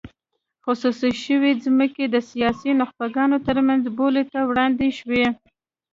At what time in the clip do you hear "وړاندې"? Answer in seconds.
4.49-4.87